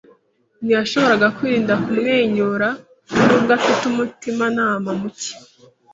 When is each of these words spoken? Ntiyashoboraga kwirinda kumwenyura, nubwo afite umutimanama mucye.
Ntiyashoboraga 0.63 1.27
kwirinda 1.37 1.73
kumwenyura, 1.83 2.67
nubwo 3.27 3.51
afite 3.59 3.81
umutimanama 3.91 4.89
mucye. 4.99 5.33